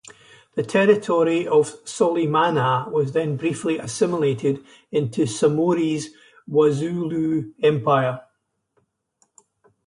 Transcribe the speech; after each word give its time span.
The 0.55 0.63
territory 0.63 1.45
of 1.47 1.83
Solimana 1.85 2.91
was 2.91 3.11
then 3.11 3.37
briefly 3.37 3.77
assimilated 3.77 4.65
into 4.91 5.25
Samori's 5.27 6.09
Wassoulou 6.49 7.53
Empire. 7.61 8.21